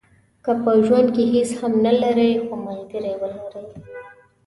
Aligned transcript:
که 0.43 0.51
په 0.63 0.71
ژوند 0.85 1.07
کې 1.15 1.23
هیڅ 1.33 1.49
هم 1.59 1.73
نه 1.85 1.93
لرئ 2.01 2.31
خو 2.43 2.53
ملګری 2.65 3.13
ولرئ. 3.21 3.65